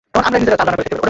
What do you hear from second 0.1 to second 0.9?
হামলাটা তার রোগ ফেরত